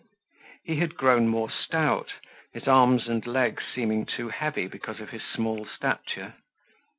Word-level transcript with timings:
He 0.63 0.77
had 0.77 0.97
grown 0.97 1.27
more 1.27 1.51
stout, 1.51 2.11
his 2.53 2.67
arms 2.67 3.07
and 3.07 3.23
legs 3.27 3.63
seeming 3.71 4.07
too 4.07 4.29
heavy 4.29 4.65
because 4.65 4.99
of 4.99 5.11
his 5.11 5.21
small 5.21 5.63
stature. 5.67 6.33